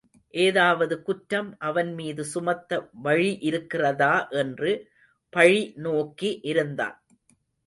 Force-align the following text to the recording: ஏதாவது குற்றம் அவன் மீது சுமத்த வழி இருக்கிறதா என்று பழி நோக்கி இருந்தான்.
ஏதாவது 0.33 1.01
குற்றம் 1.01 1.57
அவன் 1.59 1.93
மீது 1.93 2.23
சுமத்த 2.25 2.79
வழி 3.01 3.37
இருக்கிறதா 3.41 4.13
என்று 4.33 4.71
பழி 5.33 5.73
நோக்கி 5.77 6.39
இருந்தான். 6.43 6.97